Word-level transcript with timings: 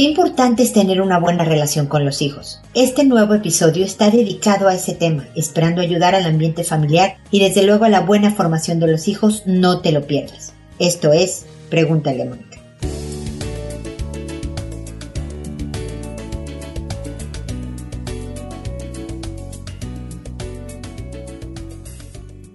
Qué 0.00 0.06
importante 0.06 0.62
es 0.62 0.72
tener 0.72 1.02
una 1.02 1.18
buena 1.18 1.44
relación 1.44 1.86
con 1.86 2.06
los 2.06 2.22
hijos. 2.22 2.62
Este 2.72 3.04
nuevo 3.04 3.34
episodio 3.34 3.84
está 3.84 4.08
dedicado 4.08 4.66
a 4.66 4.74
ese 4.74 4.94
tema, 4.94 5.28
esperando 5.36 5.82
ayudar 5.82 6.14
al 6.14 6.24
ambiente 6.24 6.64
familiar 6.64 7.18
y 7.30 7.40
desde 7.40 7.64
luego 7.64 7.84
a 7.84 7.90
la 7.90 8.00
buena 8.00 8.30
formación 8.30 8.80
de 8.80 8.86
los 8.86 9.08
hijos, 9.08 9.42
no 9.44 9.82
te 9.82 9.92
lo 9.92 10.06
pierdas. 10.06 10.54
Esto 10.78 11.12
es 11.12 11.44
Pregúntale 11.68 12.22
a 12.22 12.26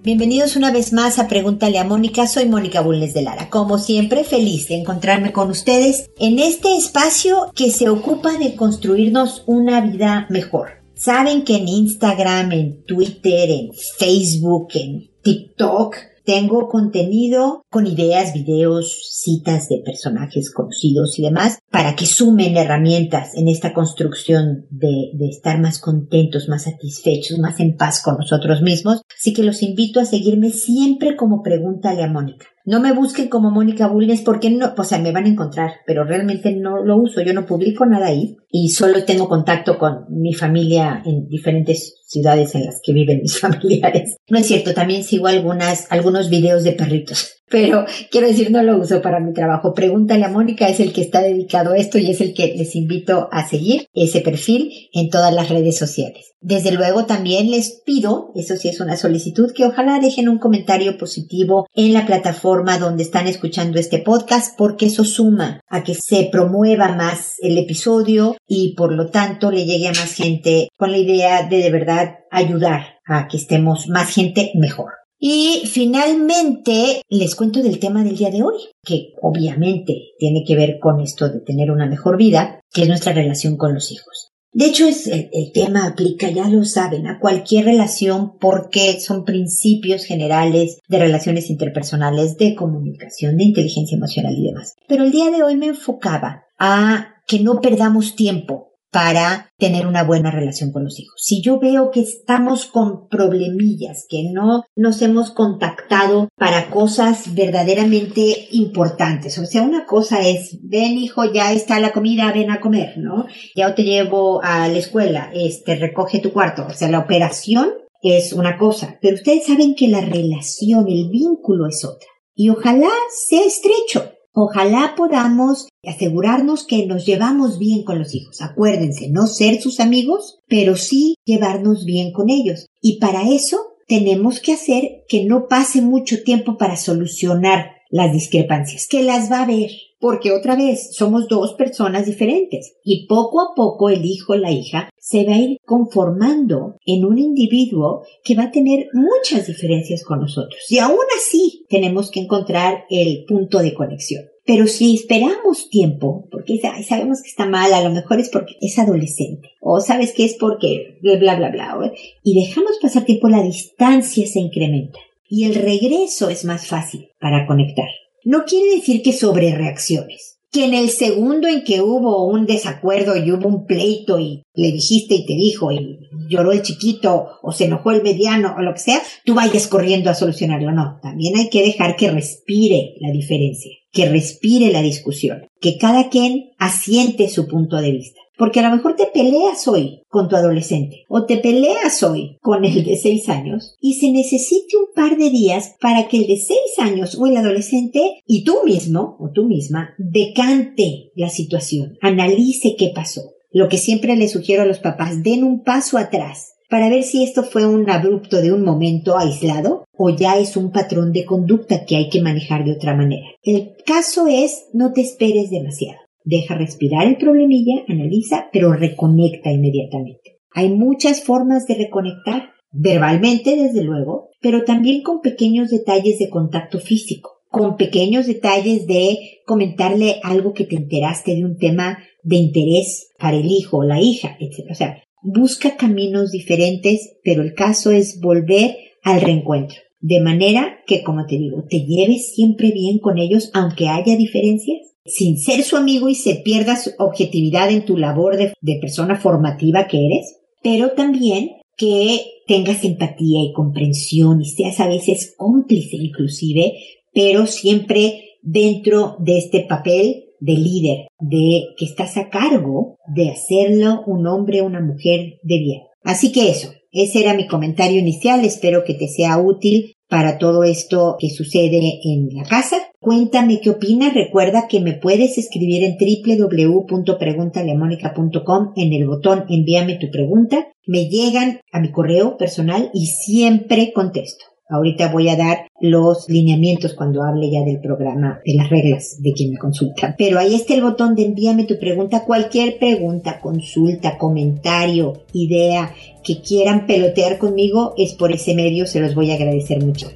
Bienvenidos 0.06 0.54
una 0.54 0.70
vez 0.70 0.92
más 0.92 1.18
a 1.18 1.26
Pregúntale 1.26 1.80
a 1.80 1.84
Mónica. 1.84 2.28
Soy 2.28 2.46
Mónica 2.48 2.80
Bulnes 2.80 3.12
de 3.12 3.22
Lara. 3.22 3.50
Como 3.50 3.76
siempre, 3.76 4.22
feliz 4.22 4.68
de 4.68 4.76
encontrarme 4.76 5.32
con 5.32 5.50
ustedes 5.50 6.08
en 6.20 6.38
este 6.38 6.76
espacio 6.76 7.50
que 7.56 7.72
se 7.72 7.88
ocupa 7.88 8.38
de 8.38 8.54
construirnos 8.54 9.42
una 9.46 9.80
vida 9.80 10.28
mejor. 10.30 10.84
Saben 10.94 11.42
que 11.42 11.56
en 11.56 11.66
Instagram, 11.66 12.52
en 12.52 12.84
Twitter, 12.84 13.50
en 13.50 13.72
Facebook, 13.98 14.68
en 14.74 15.10
TikTok, 15.22 15.96
tengo 16.26 16.68
contenido 16.68 17.64
con 17.70 17.86
ideas, 17.86 18.34
videos, 18.34 19.12
citas 19.12 19.68
de 19.68 19.80
personajes 19.84 20.52
conocidos 20.52 21.18
y 21.18 21.22
demás 21.22 21.60
para 21.70 21.94
que 21.94 22.04
sumen 22.04 22.56
herramientas 22.56 23.34
en 23.36 23.48
esta 23.48 23.72
construcción 23.72 24.66
de, 24.70 25.12
estar 25.30 25.60
más 25.60 25.78
contentos, 25.78 26.48
más 26.48 26.64
satisfechos, 26.64 27.38
más 27.38 27.60
en 27.60 27.76
paz 27.76 28.02
con 28.02 28.16
nosotros 28.16 28.60
mismos. 28.60 29.02
Así 29.16 29.32
que 29.32 29.44
los 29.44 29.62
invito 29.62 30.00
a 30.00 30.04
seguirme 30.04 30.50
siempre 30.50 31.16
como 31.16 31.42
pregúntale 31.42 32.02
a 32.02 32.10
Mónica. 32.10 32.46
No 32.64 32.80
me 32.80 32.92
busquen 32.92 33.28
como 33.28 33.52
Mónica 33.52 33.86
Bulnes 33.86 34.22
porque 34.22 34.50
no, 34.50 34.74
o 34.76 34.84
sea, 34.84 34.98
me 34.98 35.12
van 35.12 35.26
a 35.26 35.28
encontrar, 35.28 35.70
pero 35.86 36.02
realmente 36.02 36.52
no 36.52 36.82
lo 36.82 36.96
uso. 36.96 37.22
Yo 37.22 37.32
no 37.32 37.46
publico 37.46 37.86
nada 37.86 38.06
ahí 38.06 38.36
y 38.58 38.70
solo 38.70 39.04
tengo 39.04 39.28
contacto 39.28 39.76
con 39.76 40.06
mi 40.08 40.32
familia 40.32 41.02
en 41.04 41.28
diferentes 41.28 41.96
ciudades 42.06 42.54
en 42.54 42.64
las 42.64 42.80
que 42.82 42.94
viven 42.94 43.20
mis 43.20 43.38
familiares. 43.40 44.16
No 44.30 44.38
es 44.38 44.46
cierto, 44.46 44.72
también 44.72 45.04
sigo 45.04 45.26
algunas, 45.26 45.86
algunos 45.90 46.30
videos 46.30 46.64
de 46.64 46.72
perritos. 46.72 47.32
Pero 47.48 47.84
quiero 48.10 48.26
decir, 48.26 48.50
no 48.50 48.62
lo 48.62 48.78
uso 48.78 49.02
para 49.02 49.20
mi 49.20 49.32
trabajo. 49.32 49.72
Pregúntale 49.72 50.24
a 50.24 50.30
Mónica, 50.30 50.68
es 50.68 50.80
el 50.80 50.92
que 50.92 51.02
está 51.02 51.20
dedicado 51.20 51.72
a 51.72 51.76
esto 51.76 51.98
y 51.98 52.10
es 52.10 52.20
el 52.20 52.34
que 52.34 52.54
les 52.56 52.74
invito 52.74 53.28
a 53.30 53.46
seguir 53.46 53.86
ese 53.94 54.20
perfil 54.20 54.88
en 54.92 55.10
todas 55.10 55.32
las 55.32 55.48
redes 55.48 55.78
sociales. 55.78 56.32
Desde 56.40 56.70
luego 56.70 57.06
también 57.06 57.50
les 57.50 57.82
pido, 57.84 58.30
eso 58.36 58.56
sí 58.56 58.68
es 58.68 58.80
una 58.80 58.96
solicitud, 58.96 59.52
que 59.52 59.64
ojalá 59.64 59.98
dejen 60.00 60.28
un 60.28 60.38
comentario 60.38 60.98
positivo 60.98 61.66
en 61.74 61.92
la 61.92 62.04
plataforma 62.04 62.78
donde 62.78 63.02
están 63.02 63.26
escuchando 63.26 63.78
este 63.78 63.98
podcast 63.98 64.56
porque 64.56 64.86
eso 64.86 65.04
suma 65.04 65.60
a 65.68 65.82
que 65.82 65.94
se 65.94 66.28
promueva 66.30 66.94
más 66.94 67.34
el 67.40 67.58
episodio 67.58 68.36
y 68.46 68.74
por 68.74 68.92
lo 68.92 69.10
tanto 69.10 69.50
le 69.50 69.64
llegue 69.64 69.88
a 69.88 69.92
más 69.92 70.12
gente 70.14 70.68
con 70.76 70.92
la 70.92 70.98
idea 70.98 71.42
de 71.42 71.58
de 71.58 71.70
verdad 71.70 72.18
ayudar 72.30 73.00
a 73.06 73.28
que 73.28 73.36
estemos 73.36 73.88
más 73.88 74.10
gente 74.10 74.52
mejor. 74.54 74.92
Y 75.18 75.62
finalmente 75.66 77.02
les 77.08 77.34
cuento 77.34 77.62
del 77.62 77.78
tema 77.78 78.04
del 78.04 78.16
día 78.16 78.30
de 78.30 78.42
hoy, 78.42 78.56
que 78.82 79.12
obviamente 79.22 80.12
tiene 80.18 80.44
que 80.46 80.56
ver 80.56 80.78
con 80.78 81.00
esto 81.00 81.28
de 81.28 81.40
tener 81.40 81.70
una 81.70 81.86
mejor 81.86 82.18
vida, 82.18 82.60
que 82.70 82.82
es 82.82 82.88
nuestra 82.88 83.12
relación 83.12 83.56
con 83.56 83.72
los 83.72 83.90
hijos. 83.90 84.32
De 84.52 84.66
hecho, 84.66 84.86
es, 84.86 85.06
el, 85.06 85.28
el, 85.32 85.52
tema 85.52 85.86
aplica, 85.86 86.30
ya 86.30 86.48
lo 86.48 86.64
saben, 86.64 87.06
a 87.06 87.18
cualquier 87.18 87.66
relación 87.66 88.38
porque 88.38 88.98
son 89.00 89.24
principios 89.24 90.04
generales 90.04 90.78
de 90.88 90.98
relaciones 90.98 91.50
interpersonales, 91.50 92.38
de 92.38 92.54
comunicación, 92.54 93.36
de 93.36 93.44
inteligencia 93.44 93.96
emocional 93.96 94.34
y 94.34 94.46
demás. 94.46 94.74
Pero 94.88 95.04
el 95.04 95.12
día 95.12 95.30
de 95.30 95.42
hoy 95.42 95.56
me 95.56 95.66
enfocaba 95.66 96.44
a 96.58 97.15
que 97.26 97.40
no 97.40 97.60
perdamos 97.60 98.14
tiempo 98.14 98.66
para 98.96 99.50
tener 99.58 99.86
una 99.86 100.04
buena 100.04 100.30
relación 100.30 100.72
con 100.72 100.84
los 100.84 100.98
hijos. 100.98 101.20
Si 101.22 101.42
yo 101.42 101.58
veo 101.58 101.90
que 101.90 102.00
estamos 102.00 102.64
con 102.64 103.08
problemillas, 103.08 104.06
que 104.08 104.30
no 104.32 104.64
nos 104.74 105.02
hemos 105.02 105.32
contactado 105.32 106.30
para 106.36 106.70
cosas 106.70 107.34
verdaderamente 107.34 108.48
importantes, 108.52 109.36
o 109.38 109.44
sea, 109.44 109.60
una 109.62 109.84
cosa 109.84 110.26
es, 110.26 110.58
ven 110.62 110.96
hijo, 110.96 111.30
ya 111.30 111.52
está 111.52 111.78
la 111.78 111.92
comida, 111.92 112.32
ven 112.32 112.50
a 112.50 112.60
comer, 112.60 112.96
¿no? 112.96 113.26
Ya 113.54 113.74
te 113.74 113.82
llevo 113.82 114.42
a 114.42 114.66
la 114.68 114.78
escuela, 114.78 115.30
este, 115.34 115.74
recoge 115.74 116.20
tu 116.20 116.32
cuarto, 116.32 116.66
o 116.66 116.72
sea, 116.72 116.88
la 116.88 117.00
operación 117.00 117.72
es 118.02 118.32
una 118.32 118.56
cosa, 118.56 118.98
pero 119.02 119.16
ustedes 119.16 119.46
saben 119.46 119.74
que 119.74 119.88
la 119.88 120.00
relación, 120.00 120.88
el 120.88 121.10
vínculo 121.10 121.66
es 121.66 121.84
otra. 121.84 122.08
Y 122.34 122.50
ojalá 122.50 122.90
sea 123.10 123.44
estrecho, 123.44 124.12
Ojalá 124.38 124.92
podamos 124.98 125.66
asegurarnos 125.82 126.66
que 126.66 126.84
nos 126.84 127.06
llevamos 127.06 127.58
bien 127.58 127.84
con 127.84 127.98
los 127.98 128.14
hijos. 128.14 128.42
Acuérdense, 128.42 129.08
no 129.08 129.28
ser 129.28 129.62
sus 129.62 129.80
amigos, 129.80 130.40
pero 130.46 130.76
sí 130.76 131.14
llevarnos 131.24 131.86
bien 131.86 132.12
con 132.12 132.28
ellos. 132.28 132.66
Y 132.82 132.98
para 132.98 133.22
eso 133.30 133.56
tenemos 133.88 134.40
que 134.40 134.52
hacer 134.52 135.04
que 135.08 135.24
no 135.24 135.48
pase 135.48 135.80
mucho 135.80 136.22
tiempo 136.22 136.58
para 136.58 136.76
solucionar 136.76 137.76
las 137.88 138.12
discrepancias, 138.12 138.86
que 138.86 139.02
las 139.02 139.32
va 139.32 139.38
a 139.38 139.44
haber, 139.44 139.70
porque 139.98 140.32
otra 140.32 140.54
vez 140.54 140.94
somos 140.94 141.28
dos 141.28 141.54
personas 141.54 142.04
diferentes 142.04 142.74
y 142.84 143.06
poco 143.06 143.40
a 143.40 143.54
poco 143.54 143.88
el 143.88 144.04
hijo 144.04 144.34
o 144.34 144.36
la 144.36 144.50
hija 144.50 144.90
se 144.98 145.24
va 145.24 145.32
a 145.32 145.38
ir 145.38 145.58
conformando 145.64 146.76
en 146.84 147.06
un 147.06 147.18
individuo 147.18 148.02
que 148.22 148.34
va 148.34 148.44
a 148.44 148.50
tener 148.50 148.88
muchas 148.92 149.46
diferencias 149.46 150.04
con 150.04 150.20
nosotros 150.20 150.60
y 150.68 150.78
aún 150.78 150.98
así 151.16 151.55
tenemos 151.68 152.10
que 152.10 152.20
encontrar 152.20 152.84
el 152.90 153.24
punto 153.26 153.58
de 153.58 153.74
conexión. 153.74 154.24
Pero 154.44 154.68
si 154.68 154.94
esperamos 154.94 155.68
tiempo, 155.70 156.28
porque 156.30 156.60
sabemos 156.86 157.20
que 157.20 157.28
está 157.28 157.46
mal, 157.46 157.74
a 157.74 157.82
lo 157.82 157.90
mejor 157.90 158.20
es 158.20 158.28
porque 158.28 158.54
es 158.60 158.78
adolescente, 158.78 159.50
o 159.60 159.80
sabes 159.80 160.12
que 160.12 160.24
es 160.24 160.34
porque 160.34 160.98
bla, 161.02 161.16
bla, 161.16 161.34
bla, 161.34 161.50
bla, 161.50 161.92
y 162.22 162.34
dejamos 162.40 162.78
pasar 162.80 163.04
tiempo, 163.04 163.28
la 163.28 163.42
distancia 163.42 164.24
se 164.26 164.38
incrementa 164.38 165.00
y 165.28 165.44
el 165.44 165.56
regreso 165.56 166.30
es 166.30 166.44
más 166.44 166.68
fácil 166.68 167.08
para 167.20 167.46
conectar. 167.46 167.88
No 168.24 168.44
quiere 168.44 168.76
decir 168.76 169.02
que 169.02 169.12
sobre 169.12 169.54
reacciones, 169.54 170.35
en 170.62 170.74
el 170.74 170.90
segundo 170.90 171.48
en 171.48 171.64
que 171.64 171.80
hubo 171.80 172.26
un 172.26 172.46
desacuerdo 172.46 173.16
y 173.16 173.30
hubo 173.32 173.48
un 173.48 173.66
pleito 173.66 174.18
y 174.18 174.42
le 174.54 174.72
dijiste 174.72 175.14
y 175.14 175.26
te 175.26 175.34
dijo 175.34 175.72
y 175.72 175.98
lloró 176.28 176.52
el 176.52 176.62
chiquito 176.62 177.28
o 177.42 177.52
se 177.52 177.66
enojó 177.66 177.90
el 177.92 178.02
mediano 178.02 178.54
o 178.56 178.62
lo 178.62 178.72
que 178.74 178.80
sea, 178.80 179.02
tú 179.24 179.34
vayas 179.34 179.66
corriendo 179.66 180.10
a 180.10 180.14
solucionarlo. 180.14 180.72
No, 180.72 180.98
también 181.02 181.36
hay 181.36 181.48
que 181.48 181.62
dejar 181.62 181.96
que 181.96 182.10
respire 182.10 182.94
la 183.00 183.10
diferencia, 183.10 183.72
que 183.92 184.08
respire 184.08 184.70
la 184.70 184.82
discusión, 184.82 185.46
que 185.60 185.78
cada 185.78 186.08
quien 186.08 186.50
asiente 186.58 187.28
su 187.28 187.46
punto 187.46 187.76
de 187.76 187.92
vista. 187.92 188.20
Porque 188.36 188.60
a 188.60 188.68
lo 188.68 188.76
mejor 188.76 188.96
te 188.96 189.06
peleas 189.06 189.66
hoy 189.66 190.02
con 190.08 190.28
tu 190.28 190.36
adolescente 190.36 191.04
o 191.08 191.24
te 191.24 191.38
peleas 191.38 192.02
hoy 192.02 192.38
con 192.42 192.64
el 192.64 192.84
de 192.84 192.96
seis 192.96 193.28
años 193.28 193.76
y 193.80 193.94
se 193.94 194.10
necesite 194.10 194.76
un 194.76 194.92
par 194.94 195.16
de 195.16 195.30
días 195.30 195.74
para 195.80 196.08
que 196.08 196.18
el 196.18 196.26
de 196.26 196.36
seis 196.36 196.78
años 196.78 197.16
o 197.18 197.26
el 197.26 197.36
adolescente 197.36 198.20
y 198.26 198.44
tú 198.44 198.58
mismo 198.64 199.16
o 199.18 199.30
tú 199.30 199.44
misma 199.44 199.94
decante 199.98 201.10
la 201.14 201.30
situación, 201.30 201.96
analice 202.02 202.76
qué 202.76 202.92
pasó. 202.94 203.22
Lo 203.52 203.68
que 203.68 203.78
siempre 203.78 204.16
le 204.16 204.28
sugiero 204.28 204.62
a 204.62 204.66
los 204.66 204.80
papás, 204.80 205.22
den 205.22 205.42
un 205.42 205.62
paso 205.62 205.96
atrás 205.96 206.56
para 206.68 206.88
ver 206.88 207.04
si 207.04 207.22
esto 207.22 207.42
fue 207.42 207.66
un 207.66 207.88
abrupto 207.88 208.40
de 208.40 208.52
un 208.52 208.62
momento 208.62 209.16
aislado 209.16 209.84
o 209.96 210.10
ya 210.10 210.36
es 210.38 210.56
un 210.56 210.72
patrón 210.72 211.12
de 211.12 211.24
conducta 211.24 211.84
que 211.84 211.96
hay 211.96 212.08
que 212.10 212.20
manejar 212.20 212.64
de 212.64 212.72
otra 212.72 212.94
manera. 212.94 213.26
El 213.42 213.74
caso 213.84 214.26
es 214.26 214.66
no 214.72 214.92
te 214.92 215.00
esperes 215.00 215.50
demasiado. 215.50 216.05
Deja 216.26 216.56
respirar 216.56 217.06
el 217.06 217.18
problemilla, 217.18 217.84
analiza, 217.86 218.48
pero 218.52 218.72
reconecta 218.72 219.52
inmediatamente. 219.52 220.40
Hay 220.50 220.70
muchas 220.70 221.22
formas 221.22 221.68
de 221.68 221.76
reconectar, 221.76 222.50
verbalmente 222.72 223.54
desde 223.54 223.84
luego, 223.84 224.30
pero 224.40 224.64
también 224.64 225.02
con 225.02 225.20
pequeños 225.20 225.70
detalles 225.70 226.18
de 226.18 226.28
contacto 226.28 226.80
físico, 226.80 227.42
con 227.48 227.76
pequeños 227.76 228.26
detalles 228.26 228.88
de 228.88 229.18
comentarle 229.46 230.16
algo 230.24 230.52
que 230.52 230.64
te 230.64 230.74
enteraste 230.74 231.36
de 231.36 231.44
un 231.44 231.58
tema 231.58 231.98
de 232.24 232.36
interés 232.36 233.12
para 233.20 233.36
el 233.36 233.46
hijo 233.46 233.78
o 233.78 233.84
la 233.84 234.00
hija, 234.00 234.36
etc. 234.40 234.72
O 234.72 234.74
sea, 234.74 235.00
busca 235.22 235.76
caminos 235.76 236.32
diferentes, 236.32 237.18
pero 237.22 237.42
el 237.42 237.54
caso 237.54 237.92
es 237.92 238.18
volver 238.20 238.76
al 239.04 239.20
reencuentro. 239.20 239.78
De 240.00 240.20
manera 240.20 240.80
que, 240.88 241.04
como 241.04 241.24
te 241.26 241.38
digo, 241.38 241.62
te 241.70 241.84
lleves 241.84 242.34
siempre 242.34 242.72
bien 242.72 242.98
con 242.98 243.16
ellos, 243.18 243.52
aunque 243.54 243.86
haya 243.86 244.16
diferencias, 244.16 244.95
sin 245.08 245.38
ser 245.38 245.62
su 245.62 245.76
amigo 245.76 246.08
y 246.08 246.14
se 246.14 246.36
pierda 246.36 246.76
su 246.76 246.90
objetividad 246.98 247.70
en 247.70 247.84
tu 247.84 247.96
labor 247.96 248.36
de, 248.36 248.52
persona 248.80 249.16
formativa 249.16 249.86
que 249.86 249.98
eres, 250.06 250.36
pero 250.62 250.92
también 250.92 251.52
que 251.76 252.20
tengas 252.46 252.84
empatía 252.84 253.42
y 253.42 253.52
comprensión 253.52 254.40
y 254.40 254.46
seas 254.46 254.80
a 254.80 254.88
veces 254.88 255.34
cómplice 255.36 255.96
inclusive, 255.96 256.72
pero 257.12 257.46
siempre 257.46 258.38
dentro 258.42 259.16
de 259.18 259.38
este 259.38 259.60
papel 259.60 260.24
de 260.40 260.52
líder, 260.52 261.06
de 261.18 261.68
que 261.76 261.84
estás 261.84 262.16
a 262.16 262.28
cargo 262.28 262.96
de 263.06 263.30
hacerlo 263.30 264.02
un 264.06 264.26
hombre 264.26 264.60
o 264.60 264.66
una 264.66 264.80
mujer 264.80 265.38
de 265.42 265.58
bien. 265.58 265.82
Así 266.02 266.30
que 266.30 266.50
eso, 266.50 266.72
ese 266.92 267.20
era 267.20 267.34
mi 267.34 267.46
comentario 267.46 267.98
inicial, 267.98 268.44
espero 268.44 268.84
que 268.84 268.94
te 268.94 269.08
sea 269.08 269.38
útil 269.38 269.96
para 270.08 270.38
todo 270.38 270.64
esto 270.64 271.16
que 271.18 271.30
sucede 271.30 272.00
en 272.04 272.28
la 272.32 272.44
casa. 272.44 272.76
Cuéntame 273.00 273.60
qué 273.60 273.70
opinas. 273.70 274.14
Recuerda 274.14 274.68
que 274.68 274.80
me 274.80 274.92
puedes 274.94 275.38
escribir 275.38 275.84
en 275.84 275.96
www.preguntaleamónica.com 275.98 278.72
en 278.76 278.92
el 278.92 279.06
botón 279.06 279.44
envíame 279.48 279.94
tu 279.96 280.10
pregunta. 280.10 280.66
Me 280.86 281.08
llegan 281.08 281.60
a 281.72 281.80
mi 281.80 281.90
correo 281.92 282.36
personal 282.36 282.90
y 282.92 283.06
siempre 283.06 283.92
contesto. 283.92 284.44
Ahorita 284.68 285.12
voy 285.12 285.28
a 285.28 285.36
dar 285.36 285.68
los 285.80 286.28
lineamientos 286.28 286.94
cuando 286.94 287.22
hable 287.22 287.48
ya 287.50 287.62
del 287.62 287.80
programa, 287.80 288.40
de 288.44 288.54
las 288.54 288.68
reglas 288.68 289.18
de 289.20 289.32
quien 289.32 289.52
me 289.52 289.58
consulta. 289.58 290.16
Pero 290.18 290.40
ahí 290.40 290.56
está 290.56 290.74
el 290.74 290.82
botón 290.82 291.14
de 291.14 291.24
envíame 291.24 291.66
tu 291.66 291.78
pregunta, 291.78 292.24
cualquier 292.24 292.76
pregunta, 292.78 293.38
consulta, 293.40 294.18
comentario, 294.18 295.22
idea 295.32 295.94
que 296.24 296.40
quieran 296.40 296.86
pelotear 296.86 297.38
conmigo, 297.38 297.94
es 297.96 298.14
por 298.14 298.32
ese 298.32 298.56
medio, 298.56 298.86
se 298.86 298.98
los 298.98 299.14
voy 299.14 299.30
a 299.30 299.34
agradecer 299.34 299.84
mucho. 299.84 300.08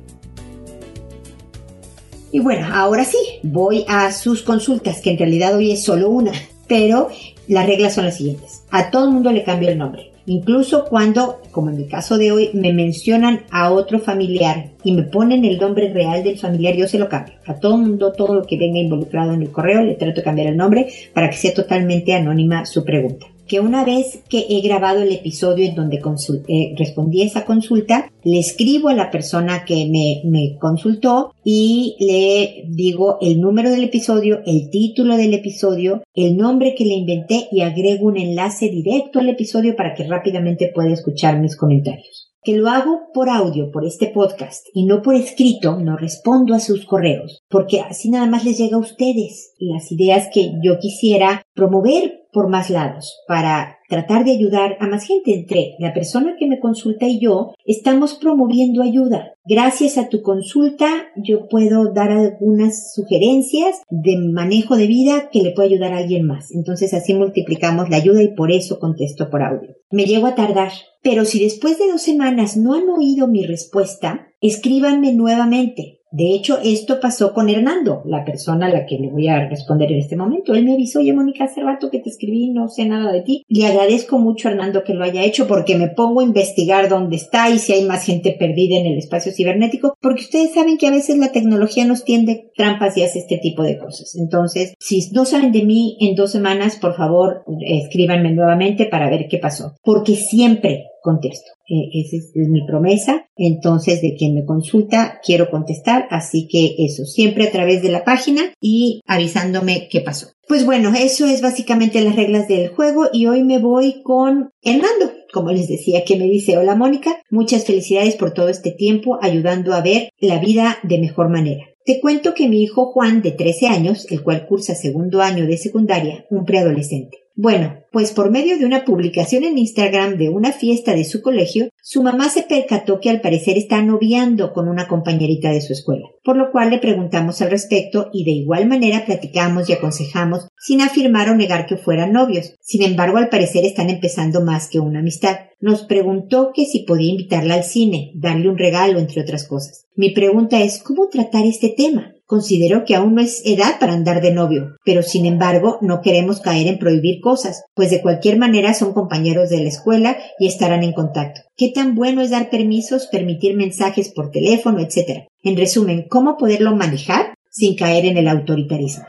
Y 2.32 2.40
bueno, 2.40 2.68
ahora 2.72 3.04
sí, 3.04 3.18
voy 3.42 3.84
a 3.88 4.12
sus 4.12 4.42
consultas, 4.42 5.00
que 5.00 5.10
en 5.10 5.18
realidad 5.18 5.56
hoy 5.56 5.72
es 5.72 5.82
solo 5.82 6.10
una, 6.10 6.32
pero 6.68 7.08
las 7.48 7.66
reglas 7.66 7.94
son 7.94 8.04
las 8.04 8.18
siguientes. 8.18 8.62
A 8.70 8.90
todo 8.90 9.06
el 9.06 9.10
mundo 9.10 9.32
le 9.32 9.42
cambio 9.42 9.68
el 9.68 9.78
nombre. 9.78 10.12
Incluso 10.26 10.84
cuando, 10.84 11.40
como 11.50 11.70
en 11.70 11.78
el 11.78 11.88
caso 11.88 12.16
de 12.18 12.30
hoy, 12.30 12.50
me 12.52 12.72
mencionan 12.72 13.40
a 13.50 13.72
otro 13.72 13.98
familiar 13.98 14.70
y 14.84 14.92
me 14.92 15.02
ponen 15.02 15.44
el 15.44 15.58
nombre 15.58 15.92
real 15.92 16.22
del 16.22 16.38
familiar, 16.38 16.76
yo 16.76 16.86
se 16.86 16.98
lo 16.98 17.08
cambio. 17.08 17.34
A 17.46 17.54
todo 17.54 17.76
mundo, 17.76 18.12
todo 18.12 18.34
lo 18.34 18.46
que 18.46 18.56
venga 18.56 18.78
involucrado 18.78 19.32
en 19.32 19.42
el 19.42 19.50
correo, 19.50 19.82
le 19.82 19.94
trato 19.94 20.16
de 20.16 20.22
cambiar 20.22 20.48
el 20.48 20.56
nombre 20.56 20.88
para 21.12 21.30
que 21.30 21.36
sea 21.36 21.52
totalmente 21.52 22.14
anónima 22.14 22.64
su 22.64 22.84
pregunta 22.84 23.26
que 23.50 23.58
una 23.58 23.84
vez 23.84 24.22
que 24.28 24.46
he 24.48 24.60
grabado 24.60 25.02
el 25.02 25.10
episodio 25.10 25.68
en 25.68 25.74
donde 25.74 25.96
eh, 25.96 26.74
respondí 26.78 27.22
esa 27.22 27.44
consulta, 27.44 28.08
le 28.22 28.38
escribo 28.38 28.90
a 28.90 28.94
la 28.94 29.10
persona 29.10 29.64
que 29.64 29.88
me, 29.90 30.22
me 30.24 30.56
consultó 30.60 31.34
y 31.42 31.96
le 31.98 32.62
digo 32.68 33.18
el 33.20 33.40
número 33.40 33.72
del 33.72 33.82
episodio, 33.82 34.40
el 34.46 34.70
título 34.70 35.16
del 35.16 35.34
episodio, 35.34 36.04
el 36.14 36.36
nombre 36.36 36.76
que 36.76 36.84
le 36.84 36.94
inventé 36.94 37.48
y 37.50 37.62
agrego 37.62 38.06
un 38.06 38.18
enlace 38.18 38.68
directo 38.68 39.18
al 39.18 39.28
episodio 39.28 39.74
para 39.74 39.94
que 39.94 40.04
rápidamente 40.04 40.70
pueda 40.72 40.92
escuchar 40.92 41.40
mis 41.40 41.56
comentarios. 41.56 42.30
Que 42.44 42.56
lo 42.56 42.68
hago 42.68 43.08
por 43.12 43.28
audio, 43.28 43.72
por 43.72 43.84
este 43.84 44.06
podcast, 44.06 44.64
y 44.72 44.84
no 44.84 45.02
por 45.02 45.16
escrito, 45.16 45.76
no 45.76 45.96
respondo 45.96 46.54
a 46.54 46.60
sus 46.60 46.86
correos, 46.86 47.42
porque 47.48 47.80
así 47.80 48.10
nada 48.10 48.26
más 48.26 48.44
les 48.44 48.58
llega 48.58 48.76
a 48.76 48.80
ustedes 48.80 49.54
las 49.58 49.90
ideas 49.90 50.28
que 50.32 50.52
yo 50.62 50.78
quisiera 50.78 51.42
promover 51.52 52.19
por 52.32 52.48
más 52.48 52.70
lados 52.70 53.20
para 53.26 53.78
tratar 53.88 54.24
de 54.24 54.32
ayudar 54.32 54.76
a 54.80 54.86
más 54.86 55.04
gente. 55.04 55.34
Entre 55.34 55.74
la 55.78 55.92
persona 55.92 56.36
que 56.38 56.46
me 56.46 56.60
consulta 56.60 57.06
y 57.06 57.20
yo 57.20 57.52
estamos 57.66 58.14
promoviendo 58.14 58.82
ayuda. 58.82 59.34
Gracias 59.44 59.98
a 59.98 60.08
tu 60.08 60.22
consulta 60.22 60.86
yo 61.16 61.48
puedo 61.48 61.92
dar 61.92 62.10
algunas 62.10 62.94
sugerencias 62.94 63.82
de 63.90 64.16
manejo 64.16 64.76
de 64.76 64.86
vida 64.86 65.28
que 65.30 65.42
le 65.42 65.52
puede 65.52 65.70
ayudar 65.70 65.92
a 65.92 65.98
alguien 65.98 66.26
más. 66.26 66.52
Entonces 66.54 66.94
así 66.94 67.14
multiplicamos 67.14 67.90
la 67.90 67.96
ayuda 67.96 68.22
y 68.22 68.34
por 68.34 68.52
eso 68.52 68.78
contesto 68.78 69.28
por 69.28 69.42
audio. 69.42 69.74
Me 69.90 70.04
llego 70.04 70.26
a 70.26 70.34
tardar, 70.34 70.72
pero 71.02 71.24
si 71.24 71.42
después 71.42 71.78
de 71.78 71.90
dos 71.90 72.02
semanas 72.02 72.56
no 72.56 72.74
han 72.74 72.88
oído 72.88 73.26
mi 73.26 73.44
respuesta, 73.44 74.28
escríbanme 74.40 75.12
nuevamente. 75.12 75.99
De 76.12 76.34
hecho, 76.34 76.58
esto 76.62 76.98
pasó 76.98 77.32
con 77.32 77.48
Hernando, 77.48 78.02
la 78.04 78.24
persona 78.24 78.66
a 78.66 78.70
la 78.70 78.84
que 78.84 78.98
le 78.98 79.10
voy 79.10 79.28
a 79.28 79.48
responder 79.48 79.92
en 79.92 80.00
este 80.00 80.16
momento. 80.16 80.54
Él 80.54 80.64
me 80.64 80.74
avisó, 80.74 80.98
oye, 80.98 81.12
Mónica, 81.12 81.44
hace 81.44 81.62
rato 81.62 81.88
que 81.88 82.00
te 82.00 82.10
escribí, 82.10 82.50
no 82.50 82.68
sé 82.68 82.84
nada 82.84 83.12
de 83.12 83.22
ti. 83.22 83.44
Le 83.48 83.66
agradezco 83.66 84.18
mucho 84.18 84.48
Hernando 84.48 84.82
que 84.82 84.94
lo 84.94 85.04
haya 85.04 85.24
hecho 85.24 85.46
porque 85.46 85.76
me 85.76 85.88
pongo 85.88 86.20
a 86.20 86.24
investigar 86.24 86.88
dónde 86.88 87.16
está 87.16 87.48
y 87.50 87.60
si 87.60 87.74
hay 87.74 87.84
más 87.84 88.04
gente 88.04 88.34
perdida 88.36 88.76
en 88.76 88.86
el 88.86 88.98
espacio 88.98 89.30
cibernético, 89.30 89.96
porque 90.00 90.22
ustedes 90.22 90.52
saben 90.52 90.78
que 90.78 90.88
a 90.88 90.92
veces 90.92 91.16
la 91.16 91.30
tecnología 91.30 91.84
nos 91.84 92.04
tiende 92.04 92.50
trampas 92.56 92.96
y 92.96 93.02
hace 93.02 93.20
este 93.20 93.38
tipo 93.38 93.62
de 93.62 93.78
cosas. 93.78 94.16
Entonces, 94.16 94.74
si 94.80 95.08
no 95.12 95.24
saben 95.24 95.52
de 95.52 95.64
mí 95.64 95.96
en 96.00 96.16
dos 96.16 96.32
semanas, 96.32 96.76
por 96.76 96.96
favor, 96.96 97.44
escríbanme 97.60 98.32
nuevamente 98.32 98.86
para 98.86 99.08
ver 99.10 99.28
qué 99.28 99.38
pasó. 99.38 99.76
Porque 99.82 100.16
siempre 100.16 100.89
contesto. 101.02 101.50
E, 101.68 102.00
esa 102.00 102.16
es, 102.16 102.32
mi 102.34 102.66
promesa. 102.66 103.26
Entonces, 103.36 104.02
de 104.02 104.14
quien 104.14 104.34
me 104.34 104.44
consulta, 104.44 105.20
quiero 105.24 105.50
contestar. 105.50 106.06
Así 106.10 106.48
que 106.48 106.76
eso, 106.78 107.04
siempre 107.04 107.44
a 107.44 107.52
través 107.52 107.82
de 107.82 107.90
la 107.90 108.04
página 108.04 108.42
y 108.60 109.00
avisándome 109.06 109.88
qué 109.90 110.00
pasó. 110.00 110.28
Pues 110.48 110.66
bueno, 110.66 110.92
eso 110.98 111.26
es 111.26 111.42
básicamente 111.42 112.00
las 112.00 112.16
reglas 112.16 112.48
del 112.48 112.70
juego 112.70 113.08
y 113.12 113.26
hoy 113.26 113.44
me 113.44 113.58
voy 113.58 114.02
con 114.02 114.50
Hernando. 114.62 115.12
Como 115.32 115.52
les 115.52 115.68
decía, 115.68 116.04
que 116.04 116.16
me 116.16 116.24
dice, 116.24 116.58
hola 116.58 116.74
Mónica, 116.74 117.22
muchas 117.30 117.64
felicidades 117.64 118.16
por 118.16 118.32
todo 118.34 118.48
este 118.48 118.72
tiempo 118.72 119.18
ayudando 119.22 119.74
a 119.74 119.80
ver 119.80 120.10
la 120.18 120.40
vida 120.40 120.78
de 120.82 120.98
mejor 120.98 121.28
manera. 121.28 121.66
Te 121.84 122.00
cuento 122.00 122.34
que 122.34 122.48
mi 122.48 122.62
hijo 122.62 122.92
Juan, 122.92 123.22
de 123.22 123.32
13 123.32 123.68
años, 123.68 124.06
el 124.10 124.22
cual 124.22 124.46
cursa 124.46 124.74
segundo 124.74 125.22
año 125.22 125.46
de 125.46 125.56
secundaria, 125.56 126.26
un 126.30 126.44
preadolescente, 126.44 127.19
bueno, 127.34 127.80
pues 127.92 128.12
por 128.12 128.30
medio 128.30 128.58
de 128.58 128.66
una 128.66 128.84
publicación 128.84 129.44
en 129.44 129.58
Instagram 129.58 130.16
de 130.16 130.28
una 130.28 130.52
fiesta 130.52 130.94
de 130.94 131.04
su 131.04 131.22
colegio, 131.22 131.70
su 131.82 132.02
mamá 132.02 132.28
se 132.28 132.42
percató 132.42 133.00
que 133.00 133.10
al 133.10 133.20
parecer 133.20 133.56
está 133.56 133.82
noviando 133.82 134.52
con 134.52 134.68
una 134.68 134.86
compañerita 134.86 135.50
de 135.50 135.60
su 135.60 135.72
escuela, 135.72 136.06
por 136.22 136.36
lo 136.36 136.52
cual 136.52 136.70
le 136.70 136.78
preguntamos 136.78 137.40
al 137.40 137.50
respecto 137.50 138.10
y 138.12 138.24
de 138.24 138.32
igual 138.32 138.68
manera 138.68 139.04
platicamos 139.06 139.68
y 139.68 139.72
aconsejamos 139.72 140.48
sin 140.58 140.82
afirmar 140.82 141.30
o 141.30 141.34
negar 141.34 141.66
que 141.66 141.76
fueran 141.76 142.12
novios. 142.12 142.54
Sin 142.60 142.82
embargo, 142.82 143.16
al 143.16 143.28
parecer 143.28 143.64
están 143.64 143.90
empezando 143.90 144.44
más 144.44 144.68
que 144.68 144.80
una 144.80 145.00
amistad. 145.00 145.38
Nos 145.60 145.82
preguntó 145.82 146.52
que 146.54 146.66
si 146.66 146.80
podía 146.80 147.10
invitarla 147.10 147.54
al 147.54 147.64
cine, 147.64 148.12
darle 148.14 148.48
un 148.48 148.58
regalo, 148.58 148.98
entre 148.98 149.22
otras 149.22 149.46
cosas. 149.46 149.86
Mi 149.96 150.10
pregunta 150.10 150.60
es 150.62 150.82
¿cómo 150.82 151.08
tratar 151.08 151.44
este 151.44 151.70
tema? 151.70 152.14
Considero 152.30 152.84
que 152.84 152.94
aún 152.94 153.16
no 153.16 153.22
es 153.22 153.42
edad 153.44 153.80
para 153.80 153.92
andar 153.92 154.22
de 154.22 154.32
novio, 154.32 154.76
pero 154.84 155.02
sin 155.02 155.26
embargo 155.26 155.78
no 155.80 156.00
queremos 156.00 156.38
caer 156.38 156.68
en 156.68 156.78
prohibir 156.78 157.20
cosas, 157.20 157.64
pues 157.74 157.90
de 157.90 158.00
cualquier 158.00 158.38
manera 158.38 158.72
son 158.72 158.92
compañeros 158.92 159.50
de 159.50 159.58
la 159.58 159.68
escuela 159.68 160.16
y 160.38 160.46
estarán 160.46 160.84
en 160.84 160.92
contacto. 160.92 161.40
¿Qué 161.56 161.72
tan 161.74 161.96
bueno 161.96 162.22
es 162.22 162.30
dar 162.30 162.48
permisos, 162.48 163.08
permitir 163.08 163.56
mensajes 163.56 164.10
por 164.10 164.30
teléfono, 164.30 164.78
etcétera? 164.78 165.26
En 165.42 165.56
resumen, 165.56 166.06
¿cómo 166.08 166.36
poderlo 166.36 166.76
manejar 166.76 167.34
sin 167.50 167.74
caer 167.74 168.04
en 168.04 168.16
el 168.16 168.28
autoritarismo? 168.28 169.06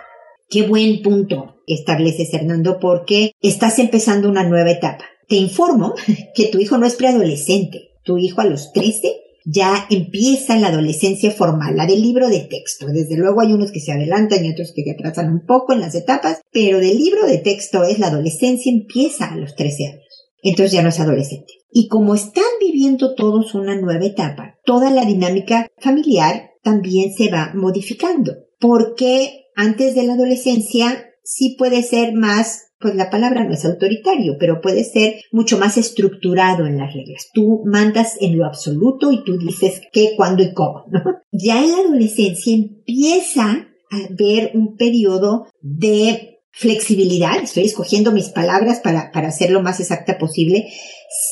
Qué 0.50 0.64
buen 0.64 1.04
punto 1.04 1.58
estableces, 1.68 2.34
Hernando, 2.34 2.80
porque 2.80 3.34
estás 3.40 3.78
empezando 3.78 4.30
una 4.30 4.46
nueva 4.46 4.72
etapa. 4.72 5.06
Te 5.28 5.36
informo 5.36 5.94
que 6.34 6.48
tu 6.48 6.58
hijo 6.58 6.80
no 6.80 6.88
es 6.88 6.96
preadolescente. 6.96 7.92
Tu 8.04 8.18
hijo 8.18 8.42
a 8.42 8.46
los 8.46 8.74
13 8.74 9.21
ya 9.46 9.88
empieza 9.90 10.58
la 10.58 10.68
adolescencia 10.68 11.32
formal, 11.32 11.76
la 11.76 11.86
del 11.86 12.02
libro 12.02 12.30
de 12.30 12.42
texto. 12.42 12.88
Desde 12.88 13.18
luego 13.18 13.42
hay 13.42 13.54
unos 13.54 13.72
que 13.72 13.80
se 13.80 13.92
adelantan 13.92 14.46
y 14.46 14.52
otros 14.52 14.74
que 14.76 14.84
se 14.84 14.92
atrasan 14.92 15.32
un 15.32 15.46
poco 15.46 15.74
en 15.74 15.80
las 15.80 15.96
etapas, 15.96 16.42
pero 16.52 16.80
del 16.80 16.98
libro 16.98 17.26
de 17.26 17.40
texto 17.40 17.84
es 17.84 18.00
la 18.00 18.08
adolescencia 18.08 18.72
empieza 18.72 19.32
a 19.32 19.38
los 19.38 19.56
13 19.56 19.88
años. 19.88 20.30
Entonces 20.44 20.74
ya 20.74 20.82
no 20.82 20.90
es 20.90 21.00
adolescente. 21.00 21.54
Y 21.72 21.88
como 21.88 22.16
están 22.16 22.44
viviendo 22.60 23.16
todos 23.16 23.56
una 23.56 23.80
nueva 23.80 24.06
etapa, 24.06 24.58
toda 24.66 24.90
la 24.92 25.06
dinámica 25.06 25.68
familiar 25.80 26.52
también 26.64 27.14
se 27.14 27.30
va 27.30 27.52
modificando. 27.56 28.34
Porque 28.60 29.46
antes 29.56 29.96
de 29.96 30.04
la 30.04 30.14
adolescencia 30.14 31.11
sí 31.24 31.56
puede 31.58 31.84
ser 31.84 32.14
más 32.14 32.72
pues 32.82 32.96
la 32.96 33.10
palabra 33.10 33.44
no 33.44 33.54
es 33.54 33.64
autoritario, 33.64 34.38
pero 34.40 34.60
puede 34.60 34.84
ser 34.84 35.22
mucho 35.32 35.58
más 35.58 35.78
estructurado 35.78 36.66
en 36.66 36.78
las 36.78 36.94
reglas. 36.94 37.30
Tú 37.32 37.62
mandas 37.64 38.18
en 38.20 38.38
lo 38.38 38.46
absoluto 38.46 39.12
y 39.12 39.24
tú 39.24 39.38
dices 39.38 39.82
qué, 39.94 40.14
cuándo 40.18 40.44
y 40.44 40.54
cómo. 40.54 40.86
Ya 41.34 41.64
en 41.64 41.72
la 41.72 41.78
adolescencia 41.78 42.54
empieza 42.54 43.46
a 43.46 43.98
haber 44.10 44.52
un 44.54 44.76
periodo 44.76 45.46
de 45.62 46.40
flexibilidad, 46.52 47.42
estoy 47.42 47.64
escogiendo 47.64 48.12
mis 48.12 48.28
palabras 48.30 48.82
para, 48.82 49.12
para 49.14 49.32
ser 49.32 49.52
lo 49.52 49.62
más 49.62 49.80
exacta 49.80 50.18
posible, 50.18 50.68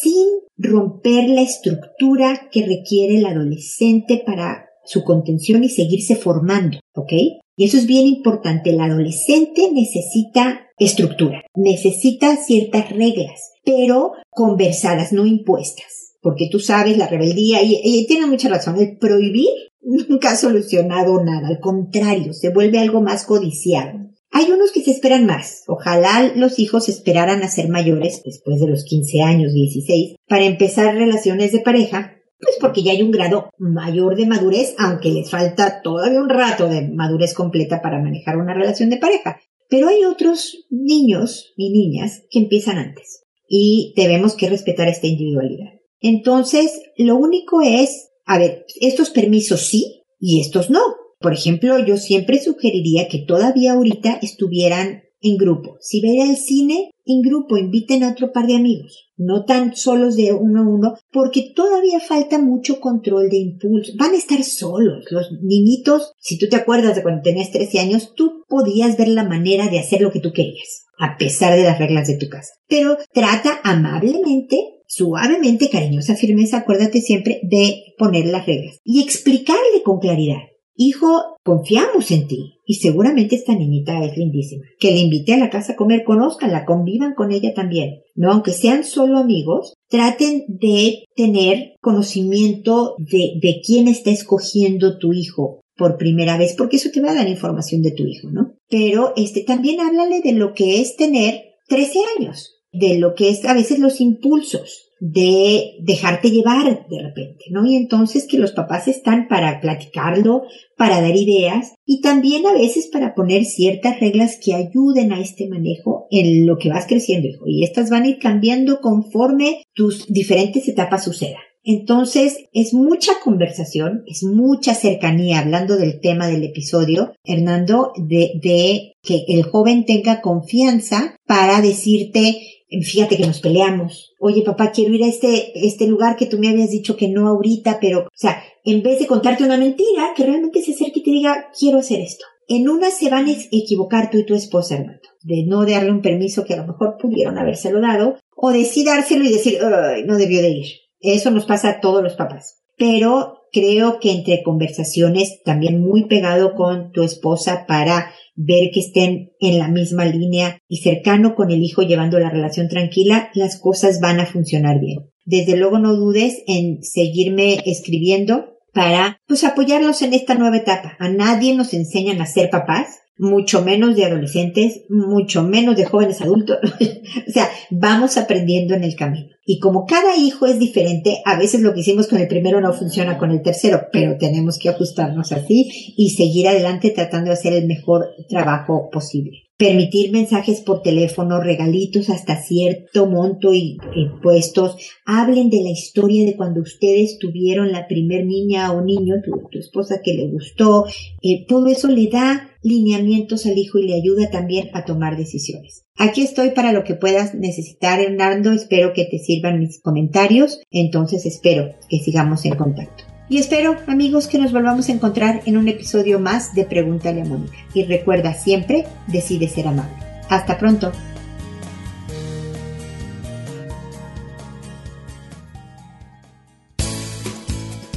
sin 0.02 0.26
romper 0.58 1.28
la 1.30 1.42
estructura 1.42 2.48
que 2.50 2.66
requiere 2.66 3.18
el 3.18 3.26
adolescente 3.26 4.24
para 4.26 4.70
su 4.86 5.04
contención 5.04 5.66
y 5.66 5.70
seguirse 5.70 6.16
formando, 6.16 6.80
¿ok? 6.96 7.12
Y 7.60 7.66
eso 7.66 7.76
es 7.76 7.88
bien 7.88 8.08
importante. 8.08 8.70
El 8.70 8.80
adolescente 8.80 9.70
necesita 9.74 10.70
estructura, 10.78 11.44
necesita 11.54 12.38
ciertas 12.38 12.90
reglas, 12.90 13.52
pero 13.66 14.14
conversadas, 14.30 15.12
no 15.12 15.26
impuestas. 15.26 16.16
Porque 16.22 16.48
tú 16.50 16.62
sabes, 16.62 16.98
la 16.98 17.08
rebeldía, 17.08 17.62
y, 17.62 18.06
tiene 18.08 18.28
mucha 18.28 18.48
razón, 18.48 18.80
el 18.80 18.98
prohibir 18.98 19.50
nunca 19.82 20.32
ha 20.32 20.36
solucionado 20.38 21.22
nada, 21.22 21.50
al 21.50 21.60
contrario, 21.60 22.32
se 22.32 22.48
vuelve 22.48 22.80
algo 22.80 23.02
más 23.02 23.26
codiciado. 23.26 24.08
Hay 24.32 24.50
unos 24.50 24.72
que 24.72 24.82
se 24.82 24.92
esperan 24.92 25.26
más. 25.26 25.64
Ojalá 25.68 26.32
los 26.34 26.60
hijos 26.60 26.88
esperaran 26.88 27.44
a 27.44 27.50
ser 27.50 27.68
mayores, 27.68 28.22
después 28.24 28.62
de 28.62 28.68
los 28.68 28.86
15 28.86 29.22
años, 29.22 29.52
16, 29.52 30.16
para 30.30 30.46
empezar 30.46 30.96
relaciones 30.96 31.52
de 31.52 31.60
pareja, 31.60 32.19
pues 32.40 32.58
porque 32.60 32.84
ya 32.84 32.92
hay 32.92 33.02
un 33.02 33.12
grado 33.12 33.50
mayor 33.58 34.16
de 34.16 34.26
madurez, 34.26 34.76
aunque 34.78 35.12
les 35.12 35.30
falta 35.30 35.82
todavía 35.82 36.22
un 36.22 36.30
rato 36.30 36.68
de 36.68 36.88
madurez 36.90 37.34
completa 37.34 37.82
para 37.82 38.02
manejar 38.02 38.38
una 38.38 38.54
relación 38.54 38.90
de 38.90 38.98
pareja. 38.98 39.40
Pero 39.70 39.88
hay 39.88 40.04
otros 40.06 40.66
niños 40.70 41.54
y 41.56 41.72
niñas 41.72 42.24
que 42.32 42.40
empiezan 42.40 42.78
antes 42.78 43.24
y 43.48 43.94
debemos 43.96 44.36
que 44.36 44.50
respetar 44.50 44.88
esta 44.88 45.08
individualidad. 45.08 45.74
Entonces, 46.02 46.82
lo 46.96 47.18
único 47.18 47.62
es 47.62 48.10
a 48.30 48.38
ver, 48.38 48.68
estos 48.80 49.10
permisos 49.10 49.62
sí 49.62 50.04
y 50.20 50.40
estos 50.40 50.70
no. 50.70 50.82
Por 51.20 51.34
ejemplo, 51.34 51.84
yo 51.84 51.98
siempre 51.98 52.40
sugeriría 52.40 53.08
que 53.08 53.18
todavía 53.18 53.74
ahorita 53.74 54.20
estuvieran 54.22 55.02
en 55.22 55.38
grupo. 55.38 55.78
Si 55.82 56.02
ve 56.02 56.22
el 56.22 56.38
cine, 56.38 56.92
en 57.06 57.22
grupo, 57.22 57.58
inviten 57.58 58.04
a 58.04 58.12
otro 58.12 58.32
par 58.32 58.48
de 58.48 58.56
amigos, 58.56 59.10
no 59.18 59.46
tan 59.46 59.76
solos 59.76 60.16
de 60.16 60.32
uno 60.34 60.62
a 60.62 60.68
uno, 60.68 60.94
porque 61.12 61.52
todavía 61.56 62.00
falta 62.00 62.40
mucho 62.40 62.80
control 62.80 63.30
de 63.30 63.38
impulso. 63.38 63.94
Van 63.98 64.14
a 64.14 64.18
estar 64.18 64.44
solos. 64.44 65.06
Los 65.10 65.32
niñitos, 65.42 66.14
si 66.20 66.38
tú 66.38 66.48
te 66.48 66.56
acuerdas 66.56 66.96
de 66.96 67.04
cuando 67.04 67.22
tenías 67.22 67.52
13 67.52 67.80
años, 67.80 68.14
tú 68.16 68.44
podías 68.48 68.98
ver 68.98 69.10
la 69.10 69.24
manera 69.24 69.68
de 69.68 69.80
hacer 69.80 70.02
lo 70.02 70.12
que 70.12 70.20
tú 70.20 70.32
querías, 70.34 70.86
a 70.98 71.18
pesar 71.18 71.56
de 71.58 71.64
las 71.64 71.80
reglas 71.80 72.08
de 72.08 72.18
tu 72.18 72.30
casa. 72.30 72.54
Pero 72.68 72.98
trata 73.14 73.60
amablemente 73.64 74.76
suavemente, 74.90 75.70
cariñosa 75.70 76.16
firmeza, 76.16 76.58
acuérdate 76.58 77.00
siempre 77.00 77.40
de 77.44 77.94
poner 77.98 78.26
las 78.26 78.46
reglas 78.46 78.80
y 78.84 79.02
explicarle 79.02 79.84
con 79.84 80.00
claridad. 80.00 80.49
Hijo, 80.82 81.36
confiamos 81.44 82.10
en 82.10 82.28
ti. 82.30 82.54
Y 82.66 82.76
seguramente 82.76 83.36
esta 83.36 83.54
niñita 83.54 84.02
es 84.06 84.16
lindísima. 84.16 84.64
Que 84.80 84.92
le 84.92 85.00
invite 85.00 85.34
a 85.34 85.38
la 85.38 85.50
casa 85.50 85.74
a 85.74 85.76
comer, 85.76 86.06
conózcanla, 86.06 86.64
convivan 86.64 87.16
con 87.16 87.34
ella 87.34 87.54
también. 87.54 88.04
No, 88.16 88.32
aunque 88.32 88.54
sean 88.54 88.86
solo 88.86 89.18
amigos, 89.18 89.74
traten 89.90 90.46
de 90.48 91.04
tener 91.18 91.74
conocimiento 91.82 92.96
de, 92.98 93.34
de 93.42 93.60
quién 93.62 93.90
está 93.90 94.10
escogiendo 94.12 94.98
tu 95.00 95.12
hijo 95.12 95.60
por 95.76 95.98
primera 95.98 96.38
vez, 96.38 96.56
porque 96.58 96.78
eso 96.78 96.92
te 96.94 97.02
va 97.02 97.12
a 97.12 97.16
dar 97.16 97.28
información 97.28 97.82
de 97.82 97.92
tu 97.92 98.04
hijo, 98.06 98.30
¿no? 98.32 98.54
Pero 98.70 99.12
este 99.18 99.44
también 99.44 99.82
háblale 99.82 100.22
de 100.22 100.32
lo 100.32 100.54
que 100.54 100.80
es 100.80 100.96
tener 100.96 101.56
13 101.68 102.00
años 102.18 102.56
de 102.72 103.00
lo 103.00 103.16
que 103.16 103.30
es 103.30 103.44
a 103.46 103.54
veces 103.54 103.80
los 103.80 104.00
impulsos 104.00 104.89
de 105.00 105.78
dejarte 105.82 106.30
llevar 106.30 106.88
de 106.90 107.02
repente, 107.02 107.46
¿no? 107.52 107.66
Y 107.66 107.76
entonces 107.76 108.28
que 108.30 108.38
los 108.38 108.52
papás 108.52 108.88
están 108.88 109.28
para 109.28 109.62
platicarlo, 109.62 110.44
para 110.78 111.02
dar 111.02 111.16
ideas 111.16 111.74
y 111.86 112.02
también 112.02 112.46
a 112.46 112.54
veces 112.54 112.88
para 112.88 113.16
poner 113.16 113.46
ciertas 113.46 114.00
reglas 114.00 114.38
que 114.44 114.54
ayuden 114.54 115.14
a 115.14 115.22
este 115.22 115.48
manejo 115.48 116.08
en 116.12 116.46
lo 116.46 116.58
que 116.58 116.70
vas 116.70 116.86
creciendo, 116.88 117.28
hijo. 117.28 117.46
Y 117.48 117.64
estas 117.64 117.90
van 117.90 118.04
a 118.04 118.08
ir 118.10 118.20
cambiando 118.20 118.82
conforme 118.82 119.64
tus 119.74 120.08
diferentes 120.12 120.68
etapas 120.68 121.04
sucedan. 121.04 121.42
Entonces, 121.64 122.46
es 122.54 122.74
mucha 122.74 123.12
conversación, 123.24 124.04
es 124.08 124.24
mucha 124.24 124.74
cercanía, 124.74 125.40
hablando 125.40 125.78
del 125.78 126.00
tema 126.00 126.28
del 126.28 126.44
episodio, 126.44 127.14
Hernando, 127.24 127.92
de, 127.98 128.32
de 128.42 128.94
que 129.04 129.26
el 129.28 129.44
joven 129.44 129.86
tenga 129.86 130.22
confianza 130.22 131.16
para 131.28 131.62
decirte, 131.62 132.59
fíjate 132.84 133.18
que 133.18 133.26
nos 133.26 133.40
peleamos. 133.40 134.14
Oye, 134.20 134.44
papá, 134.44 134.72
quiero 134.72 134.94
ir 134.94 135.04
a 135.04 135.08
este, 135.08 135.52
este 135.66 135.88
lugar 135.88 136.16
que 136.16 136.26
tú 136.26 136.38
me 136.38 136.50
habías 136.50 136.70
dicho 136.70 136.96
que 136.96 137.08
no 137.08 137.28
ahorita, 137.28 137.80
pero, 137.80 138.02
o 138.02 138.10
sea, 138.14 138.42
en 138.64 138.84
vez 138.84 139.00
de 139.00 139.08
contarte 139.08 139.44
una 139.44 139.58
mentira, 139.58 140.14
que 140.16 140.26
realmente 140.26 140.62
se 140.62 140.74
acerque 140.74 141.00
y 141.00 141.04
te 141.04 141.12
diga, 141.12 141.50
quiero 141.58 141.80
hacer 141.80 142.00
esto. 142.02 142.26
En 142.48 142.68
una 142.68 142.90
se 142.90 143.10
van 143.10 143.28
a 143.28 143.32
equivocar 143.52 144.10
tú 144.10 144.18
y 144.18 144.26
tu 144.26 144.34
esposa, 144.34 144.76
hermano, 144.76 145.00
de 145.22 145.44
no 145.46 145.66
darle 145.66 145.92
un 145.92 146.02
permiso 146.02 146.46
que 146.46 146.56
a 146.56 146.58
lo 146.58 146.68
mejor 146.68 146.98
pudieron 147.00 147.38
habérselo 147.38 147.80
dado, 147.80 148.18
o 148.36 148.52
de 148.52 148.66
sí 148.66 148.84
dárselo 148.84 149.24
y 149.26 149.32
decir, 149.32 149.60
no 150.06 150.18
debió 150.18 150.42
de 150.42 150.50
ir. 150.50 150.66
Eso 151.00 151.32
nos 151.32 151.46
pasa 151.46 151.70
a 151.70 151.80
todos 151.80 152.04
los 152.04 152.16
papás. 152.16 152.59
Pero 152.80 153.40
creo 153.52 154.00
que 154.00 154.12
entre 154.12 154.42
conversaciones, 154.42 155.44
también 155.44 155.82
muy 155.82 156.06
pegado 156.06 156.56
con 156.56 156.92
tu 156.92 157.04
esposa 157.04 157.66
para 157.68 158.12
ver 158.36 158.72
que 158.74 158.80
estén 158.80 159.34
en 159.40 159.60
la 159.60 159.68
misma 159.68 160.06
línea 160.06 160.60
y 160.68 160.78
cercano 160.78 161.36
con 161.36 161.52
el 161.52 161.62
hijo 161.62 161.82
llevando 161.82 162.20
la 162.20 162.30
relación 162.30 162.70
tranquila, 162.70 163.30
las 163.34 163.60
cosas 163.60 164.00
van 164.00 164.20
a 164.20 164.26
funcionar 164.26 164.80
bien. 164.80 165.10
Desde 165.26 165.58
luego 165.58 165.78
no 165.78 165.94
dudes 165.94 166.42
en 166.48 166.82
seguirme 166.82 167.60
escribiendo 167.66 168.58
para 168.74 169.20
pues 169.28 169.44
apoyarlos 169.44 170.02
en 170.02 170.14
esta 170.14 170.36
nueva 170.36 170.58
etapa. 170.58 170.96
A 171.00 171.10
nadie 171.10 171.54
nos 171.54 171.74
enseñan 171.74 172.22
a 172.22 172.26
ser 172.26 172.50
papás 172.50 173.00
mucho 173.20 173.62
menos 173.64 173.96
de 173.98 174.06
adolescentes, 174.06 174.86
mucho 174.90 175.44
menos 175.44 175.76
de 175.76 175.86
jóvenes 175.86 176.22
adultos. 176.22 176.58
o 177.28 177.32
sea, 177.32 177.50
vamos 177.70 178.18
aprendiendo 178.18 178.74
en 178.74 178.86
el 178.86 178.96
camino. 178.96 179.36
Y 179.52 179.58
como 179.58 179.88
cada 179.88 180.16
hijo 180.16 180.46
es 180.46 180.60
diferente, 180.60 181.24
a 181.26 181.36
veces 181.36 181.62
lo 181.62 181.74
que 181.74 181.80
hicimos 181.80 182.06
con 182.06 182.20
el 182.20 182.28
primero 182.28 182.62
no 182.62 182.72
funciona 182.72 183.18
con 183.18 183.32
el 183.32 183.42
tercero, 183.42 183.88
pero 183.92 184.16
tenemos 184.16 184.60
que 184.60 184.70
ajustarnos 184.70 185.32
así 185.32 185.96
y 185.98 186.12
seguir 186.12 186.48
adelante 186.48 186.92
tratando 186.92 187.30
de 187.30 187.34
hacer 187.34 187.54
el 187.54 187.66
mejor 187.66 188.10
trabajo 188.30 188.92
posible 188.92 189.50
permitir 189.58 190.14
mensajes 190.14 190.62
por 190.62 190.82
teléfono, 190.82 191.42
regalitos 191.42 192.10
hasta 192.10 192.42
cierto 192.42 193.08
monto 193.08 193.54
y 193.54 193.78
puestos. 194.24 194.78
Hablen 195.06 195.50
de 195.50 195.62
la 195.62 195.70
historia 195.70 196.24
de 196.24 196.38
cuando 196.38 196.62
ustedes 196.62 197.20
tuvieron 197.20 197.74
la 197.74 197.86
primer 197.86 198.26
niña 198.26 198.72
o 198.72 198.82
niño, 198.82 199.16
tu, 199.22 199.60
esposa 199.60 200.00
que 200.02 200.14
le 200.14 200.30
gustó. 200.30 200.86
Eh, 201.22 201.46
todo 201.46 201.68
eso 201.68 201.90
le 201.90 202.08
da 202.08 202.52
lineamientos 202.64 203.46
al 203.46 203.58
hijo 203.58 203.80
y 203.80 203.88
le 203.88 203.96
ayuda 203.96 204.30
también 204.32 204.70
a 204.74 204.86
tomar 204.86 205.18
decisiones. 205.18 205.84
Aquí 206.02 206.22
estoy 206.22 206.52
para 206.52 206.72
lo 206.72 206.86
que 206.86 206.96
puedas 206.96 207.36
necesitar, 207.36 208.00
Hernando. 208.00 208.54
Espero 208.54 208.94
que 208.94 209.04
te 209.04 209.20
sirvan 209.20 209.60
mis 209.60 209.82
comentarios. 209.82 210.62
Entonces 210.72 211.26
espero 211.26 211.76
que 211.90 212.00
sigamos 212.00 212.46
en 212.46 212.56
contacto. 212.56 213.04
Y 213.28 213.38
espero, 213.38 213.76
amigos, 213.86 214.28
que 214.28 214.38
nos 214.38 214.54
volvamos 214.54 214.88
a 214.88 214.94
encontrar 214.94 215.42
en 215.46 215.58
un 215.58 215.68
episodio 215.68 216.18
más 216.18 216.56
de 216.56 216.64
Pregúntale 216.64 217.22
a 217.22 217.26
Mónica. 217.26 217.58
Y 217.74 217.84
recuerda 217.84 218.34
siempre, 218.34 218.86
decide 219.08 219.50
ser 219.50 219.68
amable. 219.68 219.94
Hasta 220.30 220.58
pronto. 220.58 220.94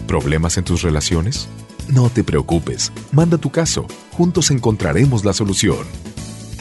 ¿Problemas 0.09 0.59
en 0.59 0.65
tus 0.65 0.83
relaciones? 0.83 1.49
No 1.89 2.11
te 2.11 2.25
preocupes, 2.25 2.93
manda 3.13 3.39
tu 3.39 3.51
caso, 3.51 3.87
juntos 4.13 4.51
encontraremos 4.51 5.25
la 5.25 5.33
solución. 5.33 6.12